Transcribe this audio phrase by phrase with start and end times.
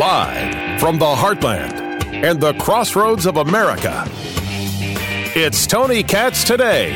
[0.00, 1.72] Live from the heartland
[2.24, 4.04] and the crossroads of America,
[5.36, 6.90] it's Tony Katz today.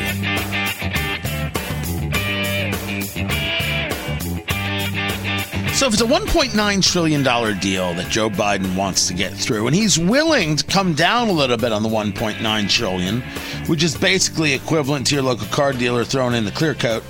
[5.75, 7.21] So, if it's a $1.9 trillion
[7.59, 11.33] deal that Joe Biden wants to get through, and he's willing to come down a
[11.33, 13.21] little bit on the 1.9 trillion,
[13.67, 17.03] which is basically equivalent to your local car dealer throwing in the clear coat,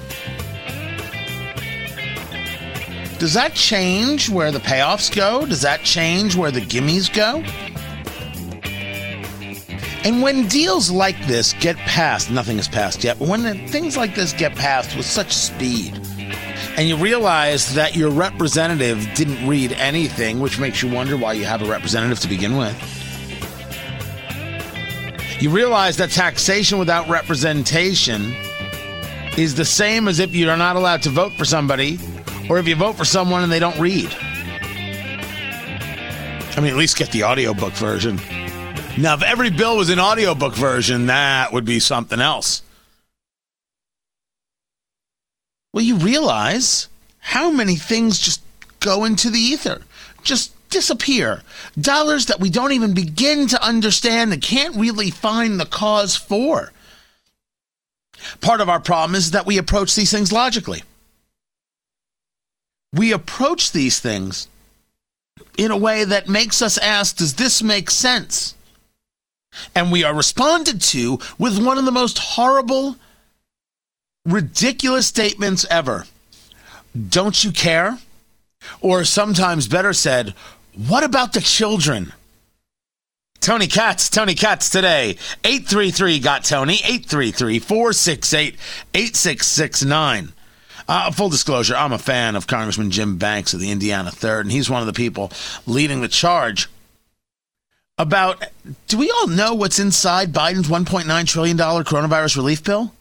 [3.19, 5.45] does that change where the payoffs go?
[5.45, 7.43] Does that change where the gimmies go?
[10.03, 14.13] And when deals like this get passed, nothing is passed yet, but when things like
[14.13, 15.99] this get passed with such speed,
[16.77, 21.45] and you realize that your representative didn't read anything, which makes you wonder why you
[21.45, 22.75] have a representative to begin with.
[25.41, 28.35] You realize that taxation without representation
[29.37, 31.97] is the same as if you're not allowed to vote for somebody
[32.49, 34.13] or if you vote for someone and they don't read.
[36.57, 38.17] I mean, at least get the audiobook version.
[38.97, 42.61] Now, if every bill was an audiobook version, that would be something else.
[45.73, 46.87] Well, you realize
[47.19, 48.41] how many things just
[48.79, 49.81] go into the ether,
[50.23, 51.41] just disappear.
[51.79, 56.71] Dollars that we don't even begin to understand and can't really find the cause for.
[58.39, 60.83] Part of our problem is that we approach these things logically.
[62.93, 64.47] We approach these things
[65.57, 68.55] in a way that makes us ask, does this make sense?
[69.73, 72.97] And we are responded to with one of the most horrible
[74.25, 76.05] ridiculous statements ever.
[77.09, 77.99] Don't you care?
[78.81, 80.33] Or sometimes better said,
[80.75, 82.11] what about the children?
[83.39, 85.17] Tony Katz, Tony Katz today.
[85.43, 88.55] 833 got Tony, 833 468
[88.93, 90.33] 8669.
[90.87, 94.51] Uh, full disclosure, I'm a fan of Congressman Jim Banks of the Indiana 3rd, and
[94.51, 95.31] he's one of the people
[95.65, 96.69] leading the charge
[97.97, 98.43] about
[98.87, 102.93] do we all know what's inside Biden's $1.9 trillion coronavirus relief bill?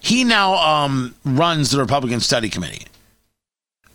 [0.00, 2.86] He now um, runs the Republican Study Committee,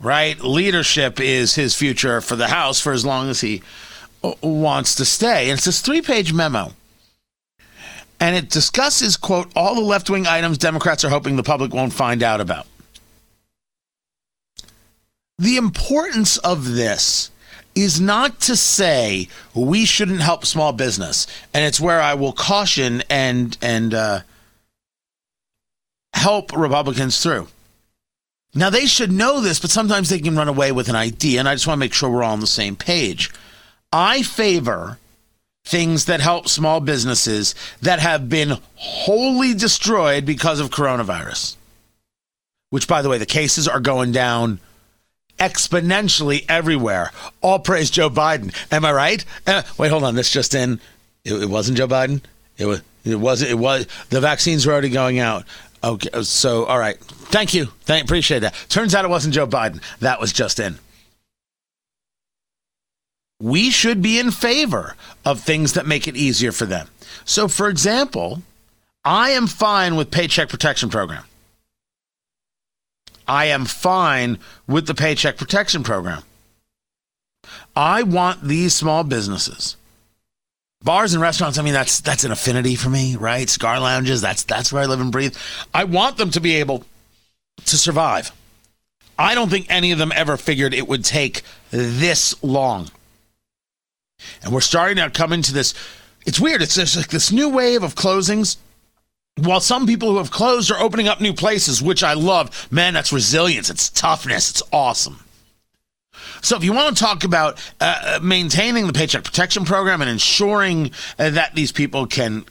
[0.01, 0.39] right?
[0.41, 3.61] Leadership is his future for the House for as long as he
[4.23, 5.49] uh, wants to stay.
[5.49, 6.73] And it's this three page memo.
[8.19, 11.93] And it discusses, quote, all the left wing items Democrats are hoping the public won't
[11.93, 12.65] find out about.
[15.39, 17.31] The importance of this
[17.75, 21.27] is not to say we shouldn't help small business.
[21.53, 24.21] And it's where I will caution and, and, uh,
[26.13, 27.47] help Republicans through.
[28.55, 31.47] Now, they should know this, but sometimes they can run away with an idea, and
[31.47, 33.31] I just want to make sure we're all on the same page.
[33.91, 34.97] I favor
[35.63, 41.55] things that help small businesses that have been wholly destroyed because of coronavirus,
[42.71, 44.59] which, by the way, the cases are going down
[45.37, 47.11] exponentially everywhere.
[47.41, 48.53] All praise Joe Biden.
[48.71, 49.25] Am I right?
[49.45, 50.15] Uh, wait, hold on.
[50.15, 50.79] This just in.
[51.23, 52.21] It, it wasn't Joe Biden.
[52.57, 52.81] It was.
[53.05, 53.41] It was.
[53.41, 53.87] It was.
[54.09, 55.45] The vaccines were already going out.
[55.83, 56.97] Okay, uh, so all right.
[56.99, 57.65] Thank you.
[57.81, 58.55] Thank appreciate that.
[58.69, 59.81] Turns out it wasn't Joe Biden.
[59.99, 60.79] That was just in.
[63.39, 66.87] We should be in favor of things that make it easier for them.
[67.23, 68.41] So for example,
[69.05, 71.23] I am fine with paycheck protection program.
[73.27, 76.23] I am fine with the paycheck protection program.
[77.75, 79.75] I want these small businesses.
[80.83, 83.49] Bars and restaurants i mean that's that's an affinity for me right?
[83.49, 85.35] Cigar lounges that's that's where i live and breathe.
[85.73, 86.85] I want them to be able
[87.65, 88.31] to survive.
[89.19, 92.91] I don't think any of them ever figured it would take this long.
[94.43, 95.73] And we're starting to come into this
[96.25, 98.57] it's weird it's just like this new wave of closings
[99.37, 102.93] while some people who have closed are opening up new places which i love man
[102.93, 105.23] that's resilience it's toughness it's awesome
[106.41, 110.91] so, if you want to talk about uh, maintaining the Paycheck Protection Program and ensuring
[111.17, 112.45] uh, that these people can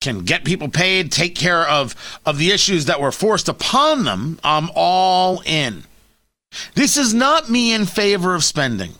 [0.00, 1.94] can get people paid, take care of
[2.26, 5.84] of the issues that were forced upon them, I'm all in.
[6.74, 8.92] This is not me in favor of spending.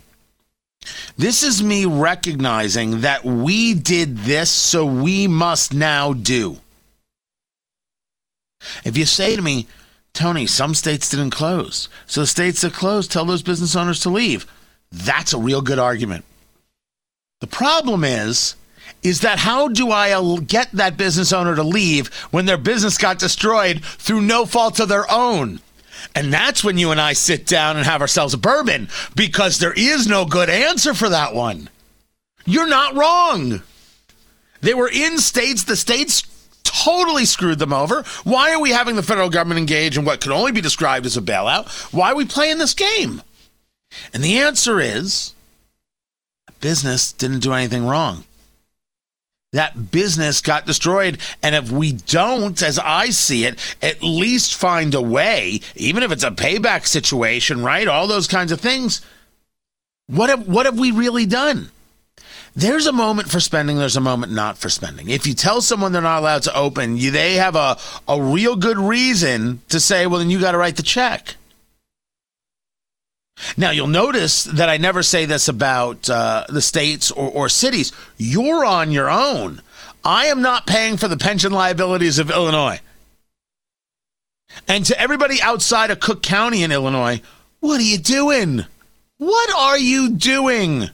[1.16, 6.58] This is me recognizing that we did this, so we must now do.
[8.84, 9.66] If you say to me,
[10.12, 11.88] Tony, some states didn't close.
[12.06, 14.46] So the states that closed tell those business owners to leave.
[14.92, 16.24] That's a real good argument.
[17.40, 18.54] The problem is,
[19.02, 23.18] is that how do I get that business owner to leave when their business got
[23.18, 25.60] destroyed through no fault of their own?
[26.14, 29.72] And that's when you and I sit down and have ourselves a bourbon because there
[29.72, 31.68] is no good answer for that one.
[32.46, 33.62] You're not wrong.
[34.60, 36.22] They were in states, the states
[36.82, 38.02] totally screwed them over.
[38.24, 41.16] Why are we having the federal government engage in what could only be described as
[41.16, 41.92] a bailout?
[41.92, 43.22] Why are we playing this game?
[44.12, 45.34] And the answer is
[46.60, 48.24] business didn't do anything wrong.
[49.52, 51.18] That business got destroyed.
[51.40, 56.10] And if we don't, as I see it, at least find a way, even if
[56.10, 57.86] it's a payback situation, right?
[57.86, 59.00] All those kinds of things.
[60.08, 61.70] What have, what have we really done?
[62.56, 65.10] There's a moment for spending, there's a moment not for spending.
[65.10, 68.54] If you tell someone they're not allowed to open, you, they have a, a real
[68.54, 71.34] good reason to say, well, then you got to write the check.
[73.56, 77.92] Now, you'll notice that I never say this about uh, the states or, or cities.
[78.16, 79.60] You're on your own.
[80.04, 82.80] I am not paying for the pension liabilities of Illinois.
[84.68, 87.20] And to everybody outside of Cook County in Illinois,
[87.58, 88.64] what are you doing?
[89.18, 90.90] What are you doing?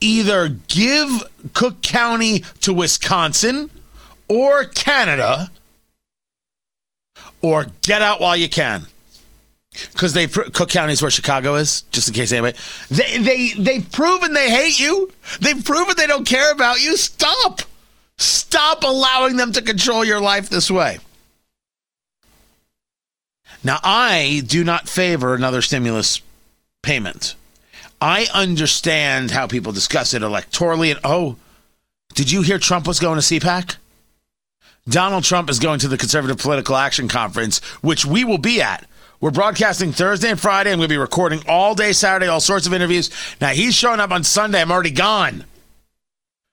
[0.00, 3.70] Either give Cook County to Wisconsin
[4.28, 5.50] or Canada,
[7.42, 8.86] or get out while you can
[9.92, 11.82] because they Cook County is where Chicago is.
[11.90, 12.56] Just in case anybody,
[12.90, 15.10] they they they've proven they hate you.
[15.40, 16.96] They've proven they don't care about you.
[16.96, 17.62] Stop,
[18.18, 20.98] stop allowing them to control your life this way.
[23.62, 26.22] Now, I do not favor another stimulus
[26.82, 27.34] payment.
[28.00, 30.90] I understand how people discuss it electorally.
[30.90, 31.36] And oh,
[32.14, 33.76] did you hear Trump was going to CPAC?
[34.88, 38.86] Donald Trump is going to the Conservative Political Action Conference, which we will be at
[39.20, 40.72] we're broadcasting Thursday and Friday.
[40.72, 43.10] I'm going to be recording all day Saturday, all sorts of interviews.
[43.38, 44.62] Now, he's showing up on Sunday.
[44.62, 45.44] I'm already gone.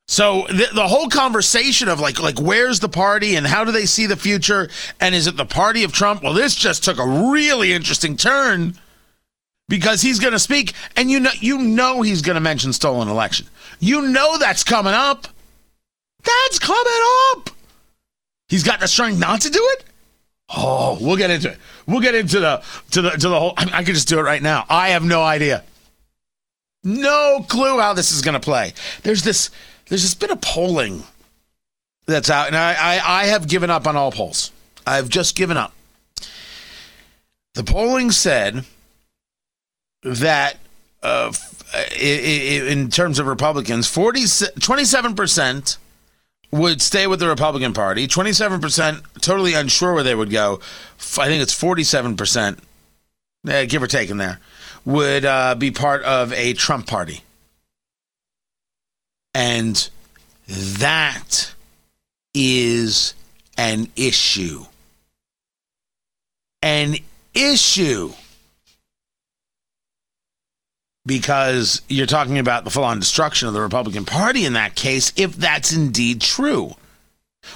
[0.10, 3.86] So the, the whole conversation of like like where's the party and how do they
[3.86, 4.70] see the future
[5.02, 6.24] and is it the party of Trump?
[6.24, 8.76] Well, this just took a really interesting turn
[9.68, 13.08] because he's going to speak and you know you know he's going to mention stolen
[13.08, 13.48] election.
[13.80, 15.28] You know that's coming up.
[16.24, 17.50] That's coming up.
[18.50, 19.86] He's got the strength not to do it.
[20.56, 21.58] Oh, we'll get into it.
[21.86, 23.54] We'll get into the to the to the whole.
[23.58, 24.66] I, I could just do it right now.
[24.69, 25.64] I have no idea,
[26.84, 28.74] no clue how this is going to play.
[29.04, 29.50] There's this
[29.90, 31.04] there's this bit of polling
[32.06, 34.52] that's out, and I, I I have given up on all polls.
[34.86, 35.74] I've just given up.
[37.56, 38.63] The polling said
[40.04, 40.58] that
[41.04, 41.32] uh,
[42.00, 45.78] in terms of Republicans, 40, 27%
[46.52, 48.08] would stay with the Republican Party.
[48.08, 50.60] 27% totally unsure where they would go.
[51.18, 52.60] I think it's 47%,
[53.48, 54.40] eh, give or take in there,
[54.86, 57.22] would uh, be part of a Trump party.
[59.34, 59.90] And
[60.48, 61.54] that
[62.34, 63.14] is
[63.58, 64.66] an issue.
[66.62, 66.96] An
[67.34, 68.14] issue
[71.07, 75.13] because you're talking about the full on destruction of the Republican Party in that case,
[75.15, 76.75] if that's indeed true.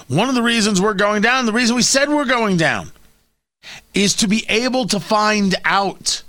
[0.07, 2.91] One of the reasons we're going down, the reason we said we're going down,
[3.93, 6.23] is to be able to find out.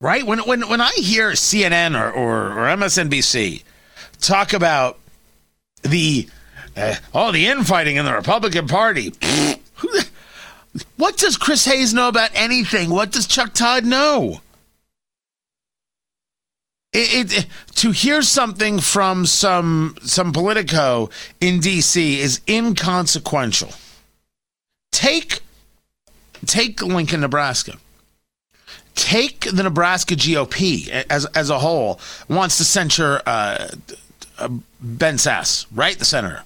[0.00, 0.24] Right?
[0.24, 3.64] When, when, when I hear CNN or, or, or MSNBC
[4.20, 4.98] talk about
[5.82, 6.28] the
[6.76, 9.12] uh, all the infighting in the Republican Party,
[10.96, 12.90] what does Chris Hayes know about anything?
[12.90, 14.40] What does Chuck Todd know?
[16.94, 21.10] It, it, to hear something from some some politico
[21.40, 23.72] in DC is inconsequential.
[24.92, 25.40] Take
[26.46, 27.78] take Lincoln, Nebraska.
[28.94, 33.70] Take the Nebraska GOP as as a whole wants to censure uh,
[34.38, 34.48] uh,
[34.80, 36.44] Ben Sasse, right, the senator.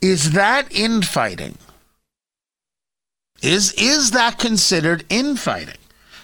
[0.00, 1.56] Is that infighting?
[3.42, 5.76] Is is that considered infighting?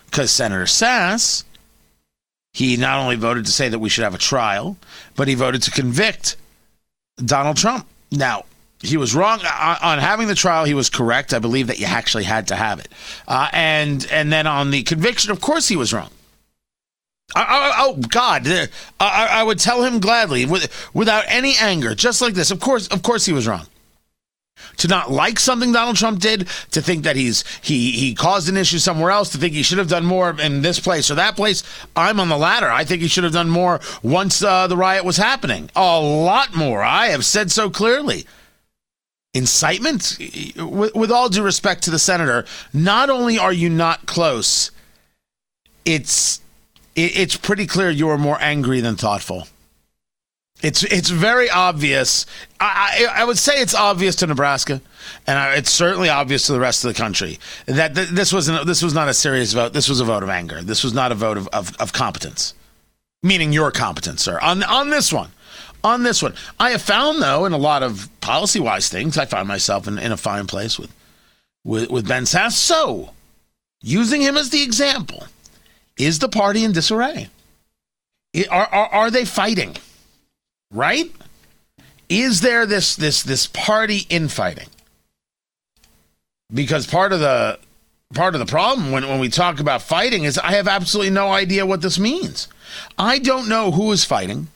[0.07, 1.45] Because Senator Sasse
[2.53, 4.77] he not only voted to say that we should have a trial,
[5.17, 6.37] but he voted to convict
[7.25, 7.87] Donald Trump.
[8.11, 8.45] Now,
[8.81, 10.65] he was wrong uh, uh, on having the trial.
[10.65, 11.35] He was correct.
[11.35, 12.89] I believe that you actually had to have it.
[13.29, 16.11] Uh, and and then on the conviction, of course, he was wrong.
[17.37, 18.67] I, I, oh God, uh,
[18.99, 22.51] I, I, would tell him gladly, with, without any anger, just like this.
[22.51, 23.67] Of course, of course, he was wrong
[24.79, 28.57] to not like something Donald Trump did, to think that he's he he caused an
[28.57, 31.37] issue somewhere else, to think he should have done more in this place or that
[31.37, 31.63] place.
[31.97, 32.71] I'm on the latter.
[32.71, 35.71] I think he should have done more once uh, the riot was happening.
[35.77, 36.83] A lot more.
[36.83, 38.27] I have said so clearly.
[39.33, 40.17] Incitement,
[40.57, 44.73] with, with all due respect to the senator, not only are you not close,
[45.85, 46.41] it's
[46.97, 49.47] it, it's pretty clear you are more angry than thoughtful.
[50.63, 52.27] It's it's very obvious.
[52.61, 54.81] I, I, I would say it's obvious to Nebraska,
[55.27, 58.47] and I, it's certainly obvious to the rest of the country that th- this was
[58.47, 59.73] this was not a serious vote.
[59.73, 60.63] This was a vote of anger.
[60.63, 62.55] This was not a vote of, of, of competence,
[63.23, 64.39] meaning your competence, sir.
[64.43, 65.31] On on this one,
[65.83, 66.35] on this one.
[66.59, 69.99] I have found, though, in a lot of policy wise things, I find myself in,
[69.99, 70.95] in a fine place with,
[71.65, 72.53] with, with Ben Sasse.
[72.53, 73.11] So,
[73.83, 75.25] using him as the example,
[75.97, 77.29] is the party in disarray?
[78.51, 79.77] Are, are, are they fighting?
[80.71, 81.11] Right?
[82.09, 84.69] Is there this this this party infighting?
[86.53, 87.59] Because part of the
[88.15, 91.31] part of the problem when, when we talk about fighting is I have absolutely no
[91.31, 92.49] idea what this means.
[92.99, 94.49] I don't know who is fighting,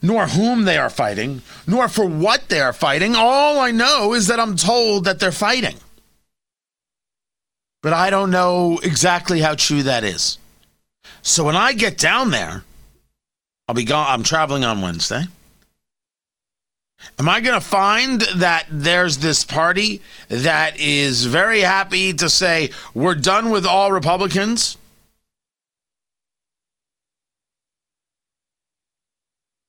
[0.00, 3.14] nor whom they are fighting, nor for what they are fighting.
[3.16, 5.76] All I know is that I'm told that they're fighting.
[7.82, 10.38] But I don't know exactly how true that is.
[11.22, 12.62] So when I get down there,
[13.66, 14.06] I'll be gone.
[14.08, 15.24] I'm traveling on Wednesday.
[17.18, 22.70] Am I going to find that there's this party that is very happy to say
[22.94, 24.76] we're done with all Republicans?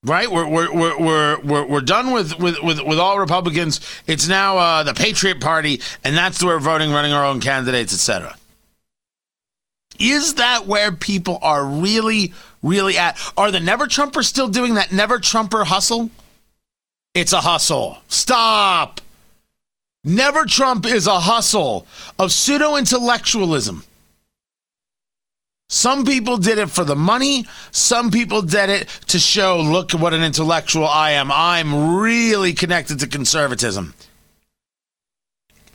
[0.03, 3.81] Right, we're we're we're we're we're, done with, with, with, with all Republicans.
[4.07, 7.93] It's now uh, the Patriot Party, and that's where we're voting, running our own candidates,
[7.93, 8.35] etc.
[9.99, 12.33] Is that where people are really,
[12.63, 13.15] really at?
[13.37, 16.09] Are the Never Trumpers still doing that Never Trumper hustle?
[17.13, 17.97] It's a hustle.
[18.07, 19.01] Stop.
[20.03, 21.85] Never Trump is a hustle
[22.17, 23.83] of pseudo intellectualism.
[25.69, 27.45] Some people did it for the money.
[27.71, 31.31] Some people did it to show, look what an intellectual I am.
[31.31, 33.93] I'm really connected to conservatism.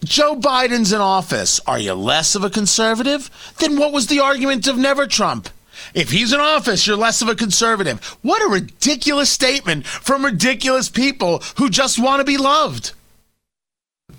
[0.04, 1.60] Joe Biden's in office.
[1.66, 3.30] Are you less of a conservative?
[3.58, 5.48] Then what was the argument of never Trump?
[5.94, 8.02] If he's in office, you're less of a conservative.
[8.22, 12.92] What a ridiculous statement from ridiculous people who just want to be loved.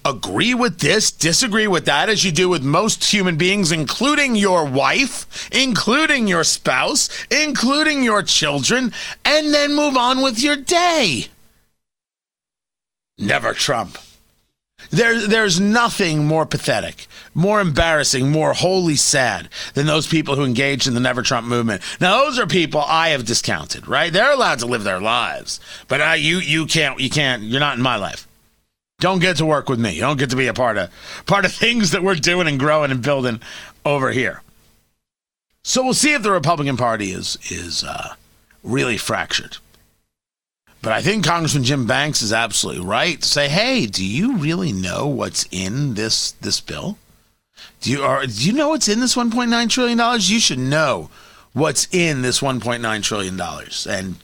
[0.03, 4.65] Agree with this, disagree with that, as you do with most human beings, including your
[4.65, 8.93] wife, including your spouse, including your children,
[9.25, 11.27] and then move on with your day.
[13.17, 13.97] Never Trump.
[14.89, 20.87] There, there's nothing more pathetic, more embarrassing, more wholly sad than those people who engaged
[20.87, 21.81] in the Never Trump movement.
[21.99, 24.11] Now, those are people I have discounted, right?
[24.11, 27.43] They're allowed to live their lives, but uh, you, you can't, you can't.
[27.43, 28.27] You're not in my life.
[28.99, 29.93] Don't get to work with me.
[29.93, 30.89] You don't get to be a part of
[31.27, 33.41] part of things that we're doing and growing and building
[33.85, 34.41] over here.
[35.63, 38.15] So we'll see if the Republican Party is is uh,
[38.63, 39.57] really fractured.
[40.87, 44.71] But I think Congressman Jim Banks is absolutely right to say, "Hey, do you really
[44.71, 46.97] know what's in this this bill?
[47.81, 50.31] Do you are do you know what's in this 1.9 trillion dollars?
[50.31, 51.09] You should know
[51.51, 54.15] what's in this 1.9 trillion dollars." And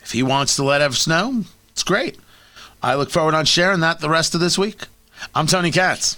[0.00, 2.18] if he wants to let us know, it's great.
[2.82, 4.84] I look forward on sharing that the rest of this week.
[5.34, 6.16] I'm Tony Katz.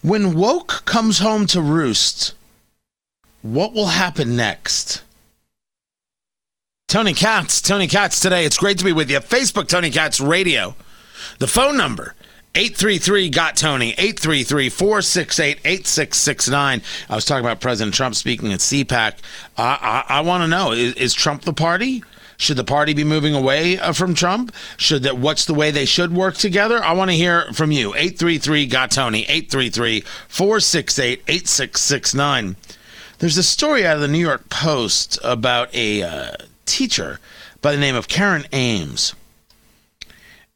[0.00, 2.32] When woke comes home to roost,
[3.42, 5.02] what will happen next?
[6.92, 8.44] Tony Katz, Tony Katz today.
[8.44, 9.18] It's great to be with you.
[9.20, 10.76] Facebook, Tony Katz Radio.
[11.38, 12.14] The phone number,
[12.54, 16.82] 833 got Tony, 833 468 8669.
[17.08, 19.14] I was talking about President Trump speaking at CPAC.
[19.56, 22.04] I, I, I want to know is, is, Trump the party?
[22.36, 24.54] Should the party be moving away uh, from Trump?
[24.76, 26.84] Should that what's the way they should work together?
[26.84, 27.94] I want to hear from you.
[27.94, 32.56] 833 got Tony, 833 468 8669.
[33.18, 36.32] There's a story out of the New York Post about a uh,
[36.66, 37.18] teacher
[37.60, 39.14] by the name of Karen Ames.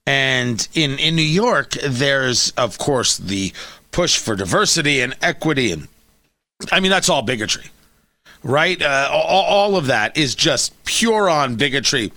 [0.06, 3.52] And in, in New York, there's, of course, the
[3.90, 5.72] push for diversity and equity.
[5.72, 5.88] And
[6.70, 7.64] I mean, that's all bigotry,
[8.44, 8.80] right?
[8.80, 12.12] Uh, all, all of that is just pure on bigotry,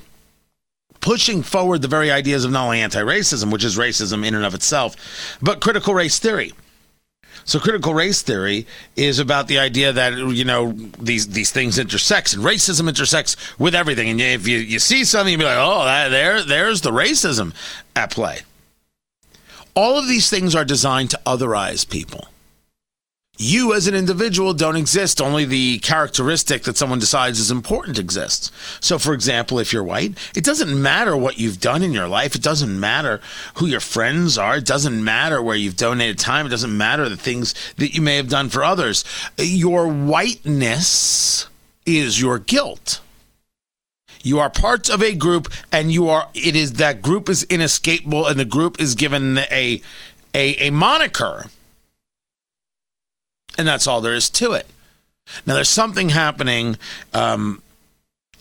[1.02, 4.46] pushing forward the very ideas of not only anti racism, which is racism in and
[4.46, 4.96] of itself,
[5.42, 6.54] but critical race theory.
[7.46, 12.34] So critical race theory is about the idea that you know these these things intersect
[12.34, 14.10] and racism intersects with everything.
[14.10, 17.54] And if you, you see something, you be like, oh, that, there there's the racism
[17.96, 18.40] at play.
[19.76, 22.28] All of these things are designed to otherize people
[23.42, 25.22] you as an individual don't exist.
[25.22, 28.52] Only the characteristic that someone decides is important exists.
[28.82, 32.36] So, for example, if you're white, it doesn't matter what you've done in your life.
[32.36, 33.22] It doesn't matter
[33.56, 34.58] who your friends are.
[34.58, 36.46] It doesn't matter where you've donated time.
[36.46, 39.06] It doesn't matter the things that you may have done for others.
[39.38, 41.48] Your whiteness
[41.86, 43.00] is your guilt.
[44.22, 46.28] You are part of a group, and you are.
[46.34, 49.82] It is that group is inescapable, and the group is given a
[50.34, 51.46] a, a moniker
[53.60, 54.66] and that's all there is to it.
[55.46, 56.78] Now, there's something happening
[57.14, 57.62] um,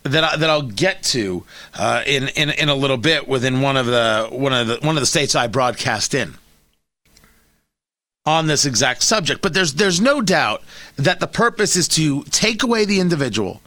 [0.05, 1.45] that I, that I'll get to
[1.75, 4.97] uh, in, in in a little bit within one of the one of the one
[4.97, 6.35] of the states I broadcast in
[8.25, 9.43] on this exact subject.
[9.43, 10.63] But there's there's no doubt
[10.97, 13.61] that the purpose is to take away the individual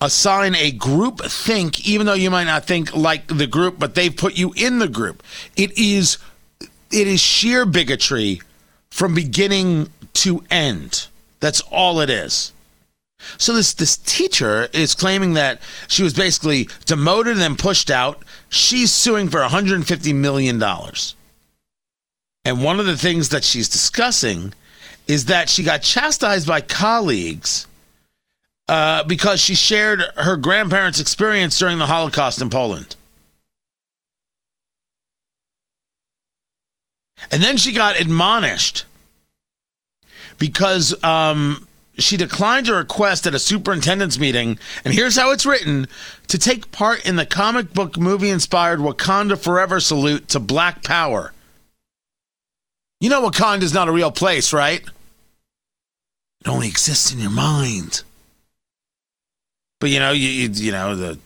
[0.00, 4.16] assign a group think, even though you might not think like the group, but they've
[4.16, 5.22] put you in the group.
[5.56, 6.18] It is
[6.60, 8.40] it is sheer bigotry
[8.90, 11.06] from beginning to end.
[11.40, 12.52] That's all it is.
[13.38, 18.22] So this this teacher is claiming that she was basically demoted and then pushed out.
[18.48, 21.14] She's suing for 150 million dollars.
[22.44, 24.54] And one of the things that she's discussing
[25.06, 27.66] is that she got chastised by colleagues
[28.68, 32.96] uh, because she shared her grandparents' experience during the Holocaust in Poland.
[37.30, 38.84] And then she got admonished
[40.38, 41.66] because um,
[41.98, 45.86] she declined a request at a superintendent's meeting, and here's how it's written
[46.28, 51.32] to take part in the comic book movie inspired Wakanda Forever salute to Black Power.
[53.00, 54.82] You know, Wakanda is not a real place, right?
[56.40, 58.02] It only exists in your mind.
[59.78, 61.18] But you know, you you, you know the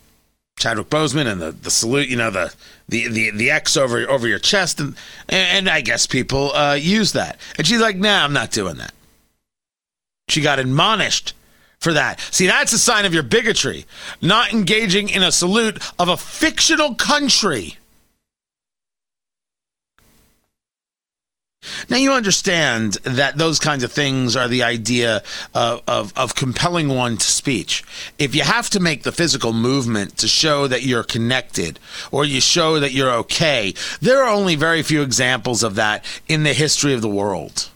[0.58, 2.54] Chadwick Boseman and the, the salute, you know the
[2.88, 4.96] the the the X over over your chest, and
[5.28, 7.38] and, I guess people uh, use that.
[7.58, 8.94] And she's like, "Nah, I'm not doing that."
[10.28, 11.34] She got admonished
[11.80, 12.20] for that.
[12.30, 13.84] See, that's a sign of your bigotry,
[14.22, 17.76] not engaging in a salute of a fictional country.
[21.88, 25.22] Now you understand that those kinds of things are the idea
[25.54, 27.84] of, of, of, compelling one to speech.
[28.18, 31.78] If you have to make the physical movement to show that you're connected
[32.10, 36.42] or you show that you're okay, there are only very few examples of that in
[36.42, 37.70] the history of the world.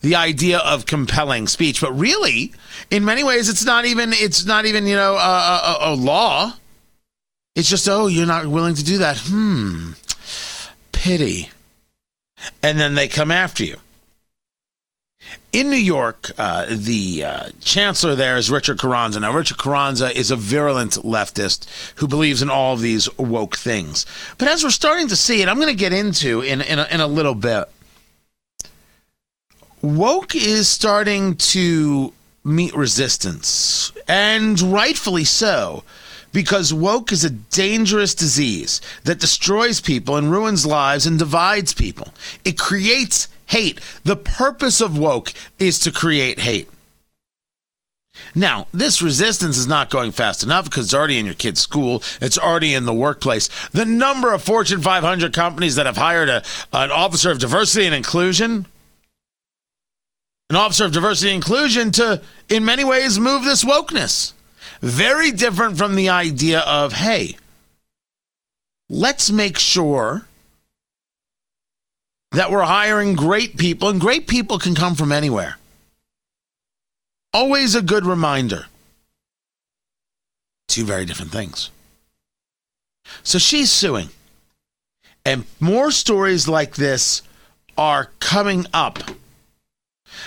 [0.00, 2.52] The idea of compelling speech, but really,
[2.90, 6.52] in many ways, it's not even it's not even you know a, a, a law.
[7.54, 9.16] It's just oh, you're not willing to do that.
[9.18, 9.92] Hmm,
[10.92, 11.48] pity
[12.62, 13.76] and then they come after you.
[15.52, 19.20] In New York, uh, the uh, chancellor there is Richard Carranza.
[19.20, 24.04] Now, Richard Carranza is a virulent leftist who believes in all of these woke things.
[24.36, 26.86] But as we're starting to see and I'm going to get into in, in a,
[26.90, 27.64] in a little bit.
[29.80, 35.84] Woke is starting to meet resistance, and rightfully so
[36.34, 42.08] because woke is a dangerous disease that destroys people and ruins lives and divides people.
[42.44, 43.80] It creates hate.
[44.02, 46.68] The purpose of woke is to create hate.
[48.34, 52.02] Now, this resistance is not going fast enough because it's already in your kid's school.
[52.20, 53.48] It's already in the workplace.
[53.70, 56.42] The number of Fortune 500 companies that have hired a,
[56.72, 58.66] an officer of diversity and inclusion,
[60.50, 64.32] an officer of diversity and inclusion to, in many ways, move this wokeness.
[64.84, 67.38] Very different from the idea of, hey,
[68.90, 70.26] let's make sure
[72.32, 75.56] that we're hiring great people, and great people can come from anywhere.
[77.32, 78.66] Always a good reminder.
[80.68, 81.70] Two very different things.
[83.22, 84.10] So she's suing.
[85.24, 87.22] And more stories like this
[87.78, 88.98] are coming up.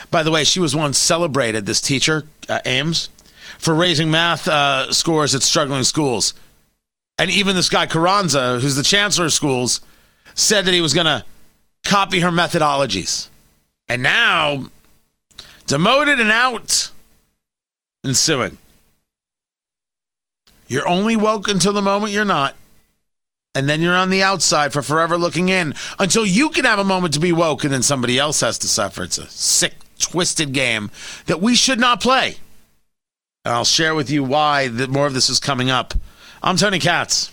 [0.10, 3.10] By the way, she was once celebrated, this teacher, uh, Ames
[3.58, 6.34] for raising math uh, scores at struggling schools.
[7.18, 9.82] And even this guy Carranza, who's the chancellor of schools,
[10.36, 11.24] said that he was going to
[11.84, 13.30] copy her methodologies.
[13.90, 14.70] And now,
[15.66, 16.92] demoted and out
[18.04, 18.58] and suing.
[20.68, 22.56] You're only woke until the moment you're not.
[23.56, 26.84] And then you're on the outside for forever looking in until you can have a
[26.84, 29.04] moment to be woke and then somebody else has to suffer.
[29.04, 30.92] It's a sick, twisted game
[31.26, 32.38] that we should not play.
[33.48, 35.94] And I'll share with you why that more of this is coming up.
[36.44, 37.32] I'm Tony Katz.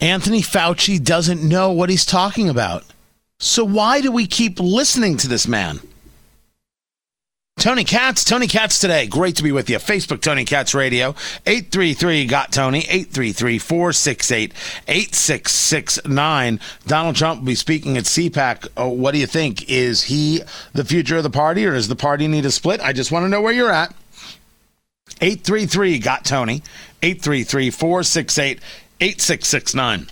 [0.00, 2.82] Anthony Fauci doesn't know what he's talking about.
[3.38, 5.78] So why do we keep listening to this man?
[7.58, 9.06] Tony Katz, Tony Katz today.
[9.06, 9.76] Great to be with you.
[9.76, 11.10] Facebook, Tony Katz Radio,
[11.46, 14.52] 833 Got Tony, 833 468
[14.88, 16.60] 8669.
[16.86, 18.66] Donald Trump will be speaking at CPAC.
[18.76, 19.70] Oh, uh, what do you think?
[19.70, 22.80] Is he the future of the party or does the party need a split?
[22.80, 23.94] I just want to know where you're at.
[25.20, 26.62] 833 Got Tony,
[27.02, 28.60] 833 468
[29.00, 30.08] 8669.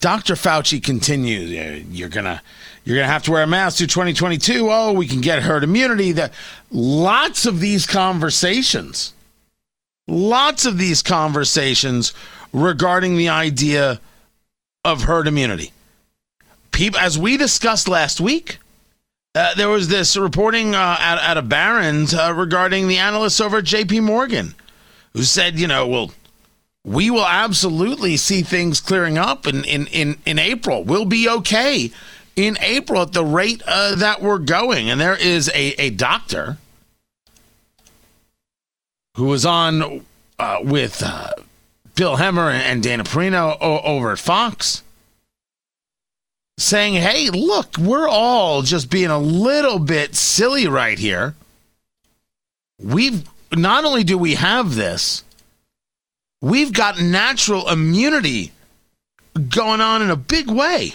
[0.00, 0.34] Dr.
[0.34, 1.50] Fauci continues.
[1.90, 2.40] You're going to
[2.86, 4.68] you're going to have to wear a mask through 2022.
[4.70, 6.12] Oh, we can get herd immunity.
[6.12, 6.32] That
[6.70, 9.12] lots of these conversations,
[10.06, 12.14] lots of these conversations
[12.52, 14.00] regarding the idea
[14.84, 15.72] of herd immunity.
[16.70, 18.58] People, as we discussed last week,
[19.34, 23.58] uh, there was this reporting uh, at, at a Barron's uh, regarding the analysts over
[23.58, 23.98] at J.P.
[23.98, 24.54] Morgan,
[25.12, 26.12] who said, you know, well,
[26.84, 30.84] we will absolutely see things clearing up in, in, in, in April.
[30.84, 31.90] We'll be okay
[32.36, 34.90] in April at the rate uh, that we're going.
[34.90, 36.58] And there is a, a doctor
[39.16, 40.04] who was on
[40.38, 41.30] uh, with uh,
[41.94, 44.82] Bill Hemmer and Dana Perino o- over at Fox
[46.58, 51.34] saying, hey, look, we're all just being a little bit silly right here.
[52.78, 55.24] We've not only do we have this,
[56.42, 58.52] we've got natural immunity
[59.48, 60.94] going on in a big way.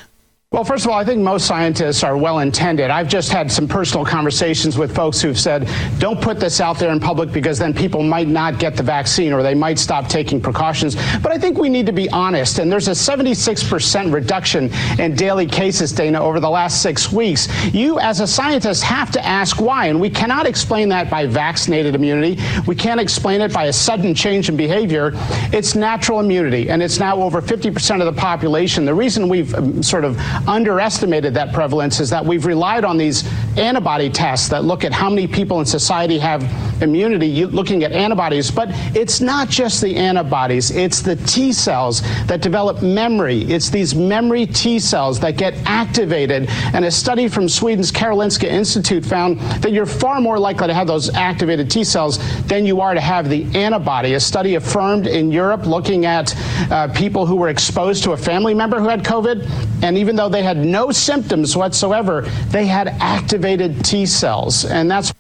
[0.54, 2.90] Well, first of all, I think most scientists are well intended.
[2.90, 5.66] I've just had some personal conversations with folks who've said,
[5.98, 9.32] don't put this out there in public because then people might not get the vaccine
[9.32, 10.98] or they might stop taking precautions.
[11.24, 12.60] But I think we need to be honest.
[12.60, 17.48] And there's a 76% reduction in daily cases, Dana, over the last six weeks.
[17.74, 19.86] You, as a scientist, have to ask why.
[19.86, 22.44] And we cannot explain that by vaccinated immunity.
[22.68, 25.12] We can't explain it by a sudden change in behavior.
[25.54, 28.84] It's natural immunity, and it's now over 50% of the population.
[28.84, 33.28] The reason we've um, sort of underestimated that prevalence is that we've relied on these
[33.58, 36.42] antibody tests that look at how many people in society have
[36.82, 38.50] immunity, looking at antibodies.
[38.50, 43.42] But it's not just the antibodies, it's the T cells that develop memory.
[43.44, 46.48] It's these memory T cells that get activated.
[46.74, 50.88] And a study from Sweden's Karolinska Institute found that you're far more likely to have
[50.88, 54.14] those activated T cells than you are to have the antibody.
[54.14, 56.34] A study affirmed in Europe looking at
[56.72, 59.48] uh, people who were exposed to a family member who had COVID,
[59.84, 64.66] and even though they had no symptoms whatsoever, they had activated T cells.
[64.66, 65.14] And that's.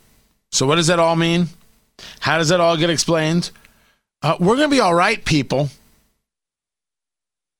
[0.51, 1.47] So, what does that all mean?
[2.19, 3.51] How does that all get explained?
[4.21, 5.69] Uh, we're going to be all right, people.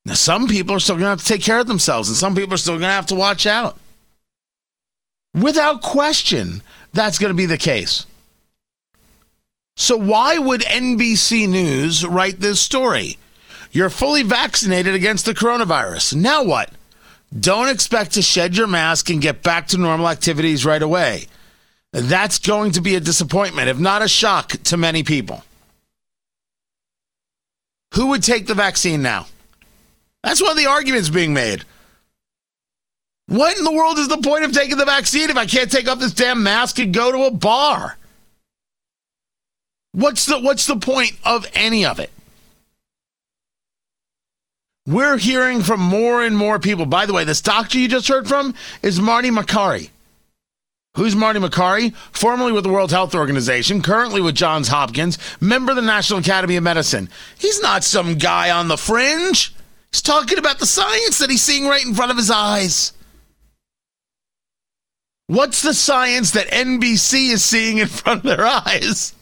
[0.04, 2.34] Now, some people are still going to have to take care of themselves, and some
[2.34, 3.78] people are still going to have to watch out.
[5.34, 6.62] Without question,
[6.92, 8.06] that's going to be the case.
[9.76, 13.16] So, why would NBC News write this story?
[13.70, 16.14] You're fully vaccinated against the coronavirus.
[16.14, 16.70] Now what?
[17.38, 21.26] Don't expect to shed your mask and get back to normal activities right away.
[21.92, 25.44] That's going to be a disappointment, if not a shock to many people.
[27.94, 29.26] Who would take the vaccine now?
[30.22, 31.64] That's one of the arguments being made.
[33.26, 35.88] What in the world is the point of taking the vaccine if I can't take
[35.88, 37.96] off this damn mask and go to a bar?
[39.92, 42.10] What's the what's the point of any of it?
[44.86, 46.86] We're hearing from more and more people.
[46.86, 49.90] By the way, this doctor you just heard from is Marty Makary.
[50.96, 51.94] Who's Marty Makary?
[52.10, 56.56] Formerly with the World Health Organization, currently with Johns Hopkins, member of the National Academy
[56.56, 57.08] of Medicine.
[57.38, 59.54] He's not some guy on the fringe.
[59.92, 62.92] He's talking about the science that he's seeing right in front of his eyes.
[65.28, 69.14] What's the science that NBC is seeing in front of their eyes?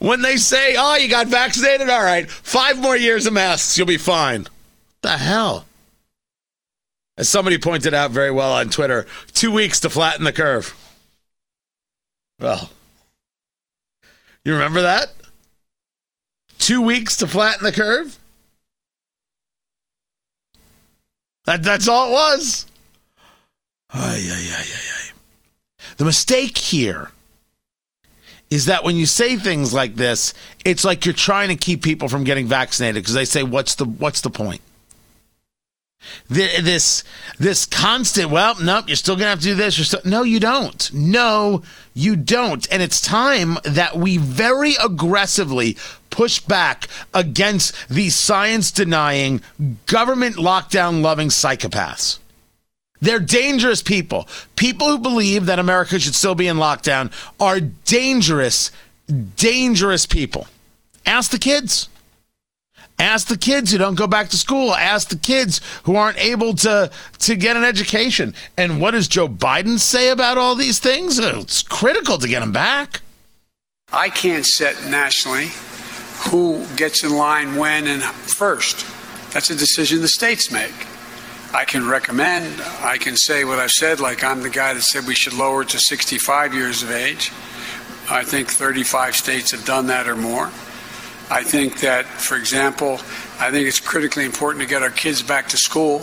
[0.00, 1.88] When they say, oh, you got vaccinated?
[1.88, 4.46] All right, five more years of masks, you'll be fine.
[5.02, 5.66] The hell?
[7.18, 10.74] As somebody pointed out very well on Twitter, two weeks to flatten the curve.
[12.40, 12.70] Well,
[14.44, 15.12] you remember that?
[16.58, 18.18] Two weeks to flatten the curve?
[21.44, 22.66] That, that's all it was.
[23.92, 25.10] Ay, ay, ay, ay, ay.
[25.96, 27.10] The mistake here
[28.48, 30.34] is that when you say things like this,
[30.64, 33.84] it's like you're trying to keep people from getting vaccinated because they say, "What's the
[33.84, 34.60] what's the point?"
[36.28, 37.04] This
[37.38, 38.30] this constant.
[38.30, 38.86] Well, nope.
[38.88, 39.78] You're still gonna have to do this.
[39.78, 40.22] You're still no.
[40.22, 40.92] You don't.
[40.92, 41.62] No,
[41.94, 42.66] you don't.
[42.72, 45.76] And it's time that we very aggressively
[46.10, 49.42] push back against these science denying,
[49.86, 52.18] government lockdown loving psychopaths.
[53.00, 54.28] They're dangerous people.
[54.54, 58.70] People who believe that America should still be in lockdown are dangerous,
[59.36, 60.46] dangerous people.
[61.04, 61.88] Ask the kids.
[63.02, 64.72] Ask the kids who don't go back to school.
[64.72, 66.88] Ask the kids who aren't able to,
[67.18, 68.32] to get an education.
[68.56, 71.18] And what does Joe Biden say about all these things?
[71.18, 73.00] Uh, it's critical to get them back.
[73.92, 75.48] I can't set nationally
[76.30, 78.86] who gets in line when and first.
[79.32, 80.86] That's a decision the states make.
[81.52, 85.08] I can recommend, I can say what I've said, like I'm the guy that said
[85.08, 87.32] we should lower it to 65 years of age.
[88.08, 90.52] I think 35 states have done that or more.
[91.32, 93.00] I think that, for example,
[93.40, 96.00] I think it's critically important to get our kids back to school.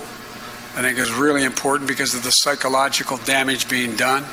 [0.75, 4.25] I think it's really important because of the psychological damage being done.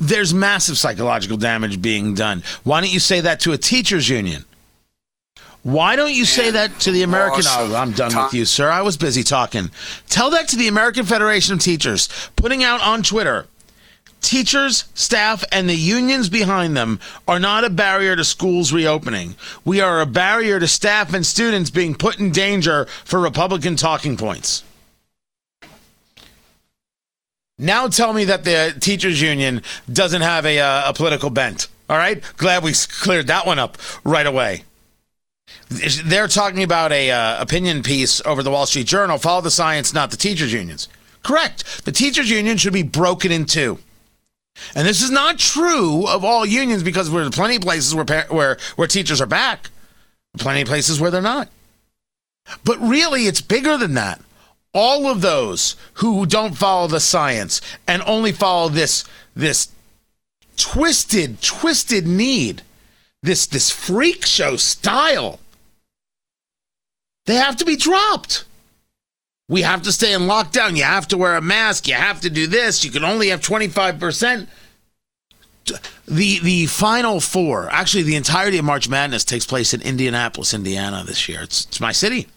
[0.00, 2.42] There's massive psychological damage being done.
[2.64, 4.46] Why don't you say that to a teachers union?
[5.62, 7.42] Why don't you say that to the American?
[7.46, 8.70] Oh, I'm done with you, sir.
[8.70, 9.70] I was busy talking.
[10.08, 13.46] Tell that to the American Federation of Teachers, putting out on Twitter.
[14.20, 19.34] Teachers, staff, and the unions behind them are not a barrier to schools reopening.
[19.64, 24.16] We are a barrier to staff and students being put in danger for Republican talking
[24.16, 24.62] points.
[27.58, 31.68] Now tell me that the teachers union doesn't have a, uh, a political bent.
[31.88, 34.64] All right, glad we cleared that one up right away.
[35.68, 39.18] They're talking about a uh, opinion piece over the Wall Street Journal.
[39.18, 40.88] Follow the science, not the teachers unions.
[41.22, 41.84] Correct.
[41.84, 43.78] The teachers union should be broken in two.
[44.74, 48.56] And this is not true of all unions because there's plenty of places where, where,
[48.76, 49.70] where teachers are back,
[50.38, 51.48] plenty of places where they're not.
[52.64, 54.20] But really, it's bigger than that.
[54.72, 59.68] All of those who don't follow the science and only follow this, this
[60.56, 62.62] twisted, twisted need,
[63.22, 65.40] this, this freak show style,
[67.26, 68.44] they have to be dropped.
[69.50, 70.76] We have to stay in lockdown.
[70.76, 71.88] You have to wear a mask.
[71.88, 72.84] You have to do this.
[72.84, 74.46] You can only have 25%.
[76.06, 81.02] The the final four, actually the entirety of March Madness takes place in Indianapolis, Indiana
[81.04, 81.42] this year.
[81.42, 82.28] It's, it's my city.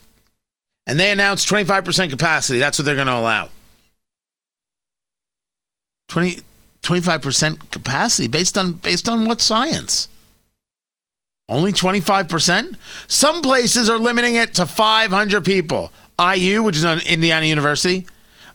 [0.87, 2.59] And they announced 25% capacity.
[2.59, 3.49] That's what they're going to allow.
[6.09, 6.41] 20
[6.81, 10.09] 25% capacity based on based on what science?
[11.47, 12.75] Only 25%?
[13.07, 15.91] Some places are limiting it to 500 people.
[16.19, 18.05] IU, which is on Indiana University,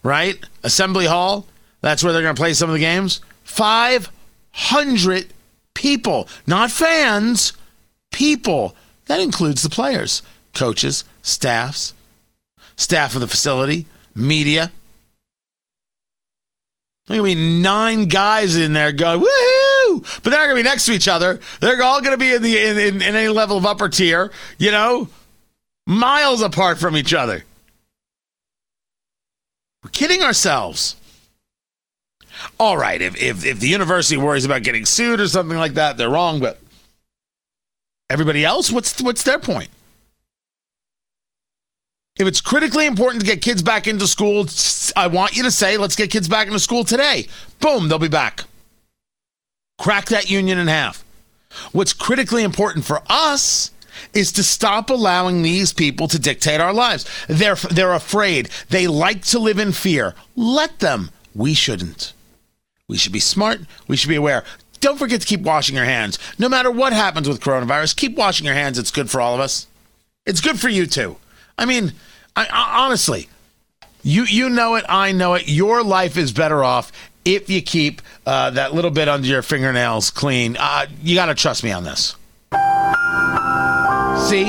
[0.03, 0.39] right?
[0.63, 1.47] Assembly Hall,
[1.81, 3.21] that's where they're going to play some of the games.
[3.45, 5.33] 500
[5.75, 7.53] people, not fans,
[8.11, 8.75] people.
[9.07, 10.23] That includes the players,
[10.55, 11.95] coaches, staffs,
[12.77, 14.73] staff of the facility, media.
[17.07, 20.23] There's going to be nine guys in there going, woohoo!
[20.23, 21.41] But they're not going to be next to each other.
[21.61, 24.31] They're all going to be in, the, in, in, in any level of upper tier,
[24.59, 25.09] you know,
[25.87, 27.45] miles apart from each other.
[29.83, 30.97] We're kidding ourselves.
[32.59, 35.97] All right, if, if, if the university worries about getting sued or something like that,
[35.97, 36.41] they're wrong.
[36.41, 36.59] But
[38.11, 39.71] everybody else, what's what's their point?
[42.19, 44.47] If it's critically important to get kids back into school,
[44.97, 47.29] I want you to say, let's get kids back into school today.
[47.61, 48.45] Boom, they'll be back.
[49.79, 51.05] Crack that union in half.
[51.71, 53.71] What's critically important for us
[54.15, 57.09] is to stop allowing these people to dictate our lives.
[57.29, 58.49] They're they're afraid.
[58.71, 60.15] They like to live in fear.
[60.37, 61.11] Let them.
[61.35, 62.13] We shouldn't.
[62.89, 63.61] We should be smart.
[63.87, 64.45] We should be aware.
[64.81, 66.19] Don't forget to keep washing your hands.
[66.39, 68.79] No matter what happens with coronavirus, keep washing your hands.
[68.79, 69.67] It's good for all of us.
[70.25, 71.17] It's good for you too.
[71.59, 71.93] I mean,
[72.37, 73.29] I, I, honestly,
[74.03, 74.85] you you know it.
[74.89, 75.49] I know it.
[75.49, 76.93] Your life is better off
[77.25, 80.57] if you keep uh, that little bit under your fingernails clean.
[80.59, 82.15] Uh, you got to trust me on this.
[84.27, 84.45] See?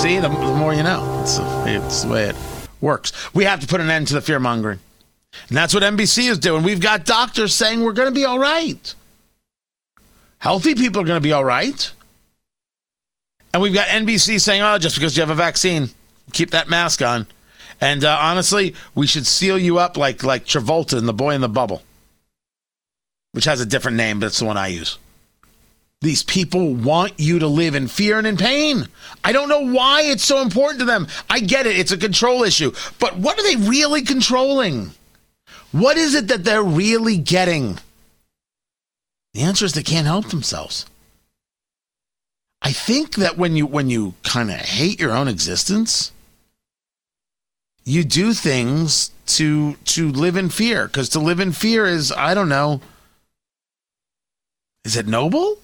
[0.00, 1.20] See, the, the more you know.
[1.22, 2.36] It's, it's the way it
[2.80, 3.12] works.
[3.34, 4.80] We have to put an end to the fear mongering.
[5.48, 6.62] And that's what NBC is doing.
[6.62, 8.94] We've got doctors saying we're going to be all right.
[10.38, 11.90] Healthy people are going to be all right.
[13.52, 15.90] And we've got NBC saying, oh, just because you have a vaccine,
[16.32, 17.26] keep that mask on.
[17.80, 21.40] And uh, honestly, we should seal you up like, like Travolta in The Boy in
[21.40, 21.82] the Bubble,
[23.32, 24.98] which has a different name, but it's the one I use.
[26.02, 28.88] These people want you to live in fear and in pain.
[29.22, 31.06] I don't know why it's so important to them.
[31.30, 32.72] I get it, it's a control issue.
[32.98, 34.90] But what are they really controlling?
[35.70, 37.78] What is it that they're really getting?
[39.32, 40.86] The answer is they can't help themselves.
[42.60, 46.12] I think that when you when you kind of hate your own existence,
[47.84, 52.34] you do things to to live in fear because to live in fear is I
[52.34, 52.80] don't know.
[54.84, 55.58] Is it noble?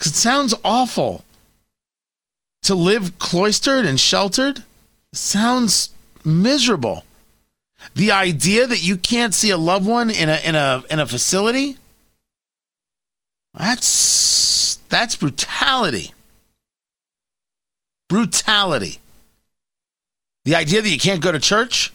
[0.00, 1.24] Because it sounds awful.
[2.62, 4.64] To live cloistered and sheltered
[5.12, 5.90] sounds
[6.24, 7.04] miserable.
[7.94, 11.06] The idea that you can't see a loved one in a in a in a
[11.06, 11.76] facility
[13.52, 16.14] that's that's brutality.
[18.08, 19.00] Brutality.
[20.46, 21.92] The idea that you can't go to church?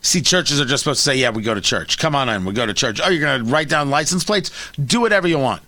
[0.00, 1.98] See, churches are just supposed to say, yeah, we go to church.
[1.98, 3.00] Come on in, we go to church.
[3.04, 4.50] Oh, you're going to write down license plates?
[4.72, 5.62] Do whatever you want.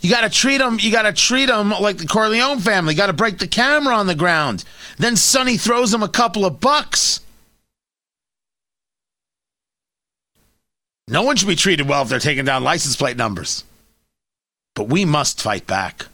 [0.00, 0.78] You got to treat them.
[0.80, 2.94] You got to treat them like the Corleone family.
[2.94, 4.64] Got to break the camera on the ground.
[4.98, 7.20] Then Sonny throws them a couple of bucks.
[11.08, 13.64] No one should be treated well if they're taking down license plate numbers.
[14.74, 16.06] But we must fight back.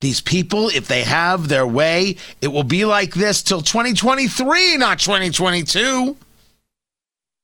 [0.00, 4.98] These people, if they have their way, it will be like this till 2023, not
[4.98, 6.16] 2022.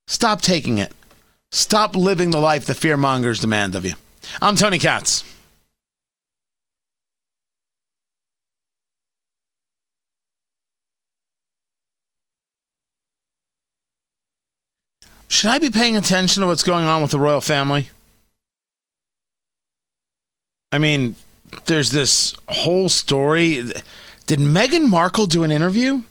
[0.08, 0.92] Stop taking it.
[1.52, 3.94] Stop living the life the fearmongers demand of you.
[4.40, 5.24] I'm Tony Katz.
[15.28, 17.90] Should I be paying attention to what's going on with the royal family?
[20.72, 21.16] I mean,
[21.66, 23.62] there's this whole story.
[24.26, 26.02] Did Meghan Markle do an interview?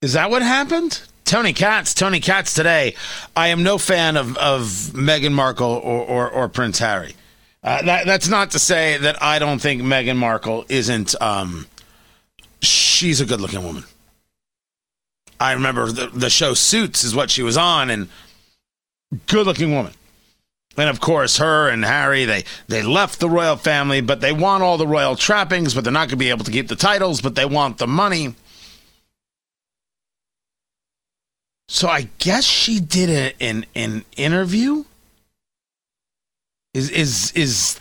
[0.00, 1.00] Is that what happened?
[1.24, 2.94] Tony Katz, Tony Katz today.
[3.34, 7.14] I am no fan of, of Meghan Markle or, or, or Prince Harry.
[7.62, 11.20] Uh, that, that's not to say that I don't think Meghan Markle isn't.
[11.22, 11.66] Um,
[12.60, 13.84] she's a good looking woman.
[15.38, 18.08] I remember the, the show Suits is what she was on, and
[19.26, 19.92] good looking woman.
[20.76, 24.62] And of course, her and Harry, they, they left the royal family, but they want
[24.62, 27.20] all the royal trappings, but they're not going to be able to keep the titles,
[27.20, 28.34] but they want the money.
[31.68, 34.84] So I guess she did a, an an interview.
[36.74, 37.80] Is is is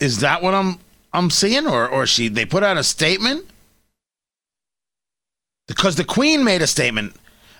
[0.00, 0.78] is that what I'm
[1.12, 3.46] I'm seeing, or or she they put out a statement?
[5.66, 7.14] Because the Queen made a statement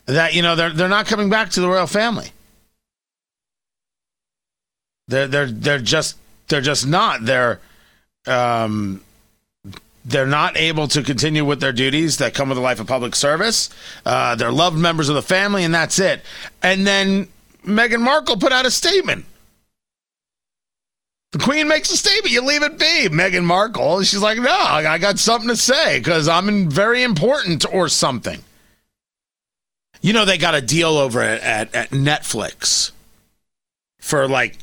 [0.07, 2.33] that you know they're they're not coming back to the royal family.
[5.09, 6.16] They're they're they're just
[6.49, 7.25] they're just not.
[7.25, 7.61] They're
[8.27, 9.03] um
[10.11, 13.14] they're not able to continue with their duties that come with a life of public
[13.14, 13.70] service.
[14.05, 16.23] Uh, they're loved members of the family, and that's it.
[16.62, 17.29] And then
[17.64, 19.25] Meghan Markle put out a statement.
[21.33, 22.33] The Queen makes a statement.
[22.33, 24.03] You leave it be, Meghan Markle.
[24.03, 28.40] She's like, no, I got something to say because I'm very important or something.
[30.01, 32.90] You know, they got a deal over at, at, at Netflix
[34.01, 34.57] for like,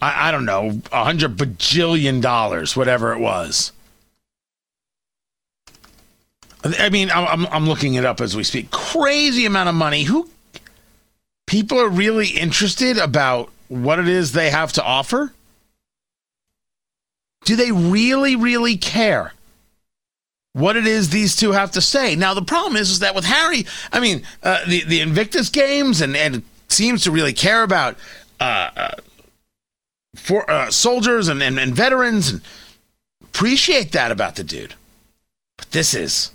[0.00, 3.72] I, I don't know, a hundred bajillion dollars, whatever it was.
[6.62, 8.70] I mean, I'm I'm looking it up as we speak.
[8.70, 10.02] Crazy amount of money.
[10.04, 10.28] Who
[11.46, 15.32] people are really interested about what it is they have to offer?
[17.44, 19.32] Do they really, really care
[20.52, 22.14] what it is these two have to say?
[22.14, 26.00] Now, the problem is, is that with Harry, I mean, uh, the the Invictus Games
[26.00, 27.96] and and seems to really care about
[28.38, 28.90] uh, uh,
[30.14, 32.42] for uh, soldiers and, and and veterans and
[33.22, 34.74] appreciate that about the dude.
[35.56, 36.32] But this is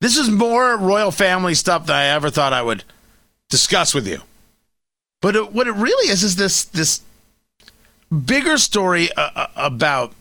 [0.00, 2.84] this is more royal family stuff than I ever thought I would
[3.48, 4.20] discuss with you.
[5.22, 7.00] But it, what it really is is this this
[8.24, 10.12] bigger story uh, uh, about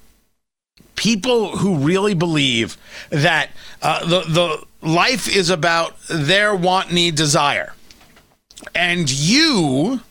[0.96, 2.78] people who really believe
[3.10, 3.50] that
[3.82, 7.74] uh, the the life is about their want, need, desire,
[8.74, 10.02] and you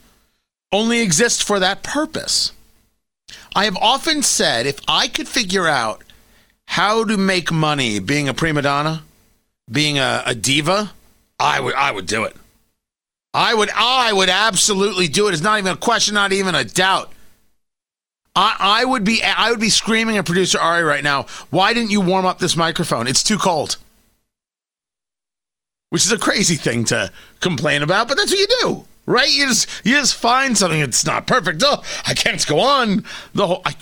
[0.73, 2.53] only exist for that purpose.
[3.57, 6.03] I have often said if I could figure out
[6.67, 9.03] how to make money being a prima donna
[9.71, 10.93] being a, a diva,
[11.39, 12.37] I would I would do it.
[13.33, 15.33] I would I would absolutely do it.
[15.33, 17.13] It's not even a question, not even a doubt.
[18.37, 21.27] I, I would be I would be screaming at producer Ari right now.
[21.51, 23.07] Why didn't you warm up this microphone?
[23.07, 23.77] It's too cold.
[25.91, 29.31] Which is a crazy thing to complain about, but that's what you do, right?
[29.31, 31.63] You just you just find something that's not perfect.
[31.65, 33.63] Oh, I can't go on the whole.
[33.65, 33.75] I,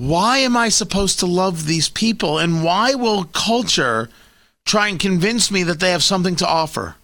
[0.00, 2.38] why am I supposed to love these people?
[2.38, 4.08] And why will culture
[4.64, 6.96] try and convince me that they have something to offer?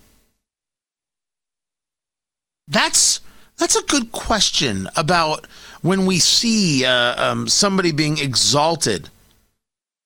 [2.67, 3.21] That's
[3.59, 5.47] that's a good question about
[5.83, 9.11] when we see uh, um, somebody being exalted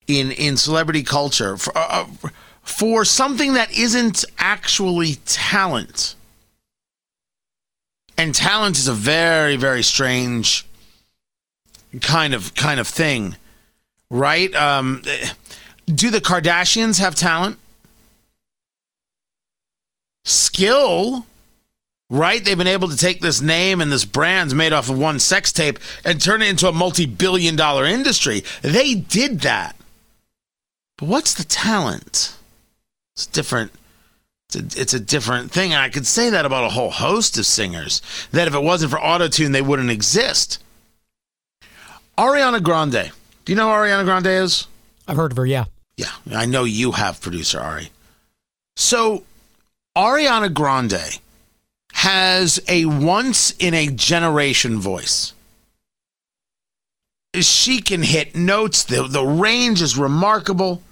[0.09, 2.07] in in celebrity culture for, uh,
[2.64, 6.16] for something that isn't actually talent.
[8.18, 10.66] And talent is a very very strange
[12.00, 13.37] kind of kind of thing,
[14.11, 14.55] right?
[14.55, 15.03] Um,
[15.87, 17.59] do the Kardashians have talent?
[20.24, 21.26] Skill,
[22.09, 22.44] right?
[22.44, 25.53] They've been able to take this name and this brand's made off of one sex
[25.53, 28.44] tape and turn it into a multi-billion dollar industry.
[28.62, 29.76] They did that.
[30.98, 32.37] But what's the talent?
[33.16, 33.72] It's different.
[34.48, 35.72] It's a, it's a different thing.
[35.72, 38.03] And I could say that about a whole host of singers.
[38.33, 40.59] That if it wasn't for autotune, they wouldn't exist.
[42.20, 43.12] Ariana Grande.
[43.46, 44.66] Do you know who Ariana Grande is?
[45.09, 45.64] I've heard of her, yeah.
[45.96, 47.90] Yeah, I know you have, producer Ari.
[48.76, 49.24] So,
[49.96, 51.18] Ariana Grande
[51.94, 55.33] has a once in a generation voice.
[57.37, 60.83] She can hit notes, the, the range is remarkable.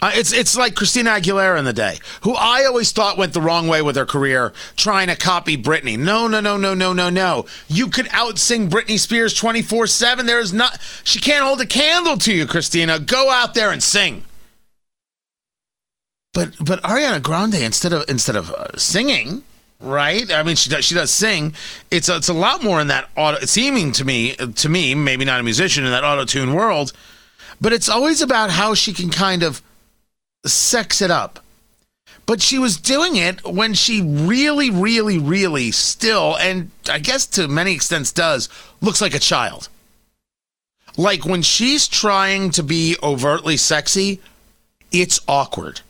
[0.00, 3.40] Uh, it's it's like Christina Aguilera in the day, who I always thought went the
[3.40, 5.98] wrong way with her career, trying to copy Britney.
[5.98, 7.46] No, no, no, no, no, no, no.
[7.68, 10.26] You could outsing Britney Spears twenty four seven.
[10.26, 10.78] There is not.
[11.04, 12.98] She can't hold a candle to you, Christina.
[12.98, 14.24] Go out there and sing.
[16.34, 19.44] But but Ariana Grande instead of instead of uh, singing,
[19.80, 20.30] right?
[20.30, 21.54] I mean, she does she does sing.
[21.90, 23.46] It's a, it's a lot more in that auto.
[23.46, 26.92] Seeming to me to me, maybe not a musician in that auto tune world,
[27.60, 29.62] but it's always about how she can kind of
[30.44, 31.40] sex it up.
[32.26, 37.48] But she was doing it when she really, really, really still, and I guess to
[37.48, 38.48] many extents does,
[38.80, 39.68] looks like a child.
[40.96, 44.20] Like when she's trying to be overtly sexy,
[44.90, 45.82] it's awkward.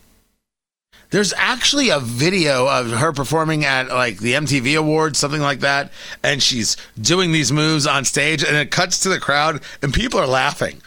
[1.10, 5.92] There's actually a video of her performing at like the MTV Awards, something like that,
[6.24, 10.18] and she's doing these moves on stage, and it cuts to the crowd, and people
[10.18, 10.82] are laughing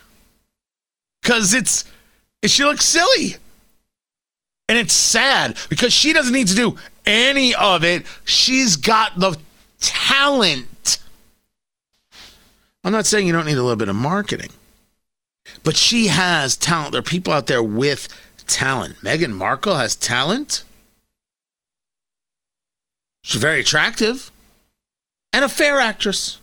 [1.22, 1.86] because it's
[2.43, 3.38] she looks silly,
[4.70, 8.05] and it's sad because she doesn't need to do any of it.
[8.26, 9.38] She's got the
[9.80, 10.99] talent.
[12.84, 14.51] I'm not saying you don't need a little bit of marketing,
[15.63, 16.91] but she has talent.
[16.91, 18.07] There are people out there with
[18.47, 18.95] talent.
[18.97, 20.63] Meghan Markle has talent.
[23.22, 24.32] She's very attractive
[25.34, 26.39] and a fair actress.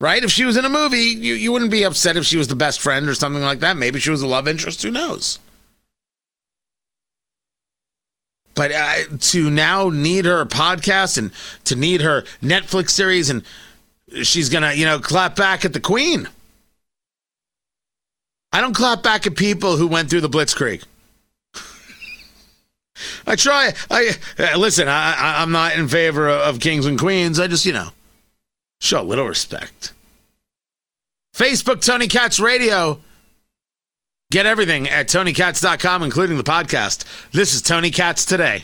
[0.00, 0.24] Right?
[0.24, 2.56] If she was in a movie, you, you wouldn't be upset if she was the
[2.56, 3.76] best friend or something like that.
[3.76, 4.82] Maybe she was a love interest.
[4.82, 5.38] Who knows?
[8.60, 11.30] But uh, to now need her podcast and
[11.64, 13.42] to need her Netflix series, and
[14.22, 16.28] she's going to, you know, clap back at the Queen.
[18.52, 20.84] I don't clap back at people who went through the Blitzkrieg.
[23.26, 23.72] I try.
[23.90, 24.88] I uh, listen.
[24.88, 27.40] I, am not in favor of kings and queens.
[27.40, 27.88] I just you know
[28.78, 29.94] show a little respect.
[31.34, 33.00] Facebook Tony Katz Radio.
[34.30, 37.04] Get everything at TonyKatz.com, including the podcast.
[37.32, 38.62] This is Tony Katz today.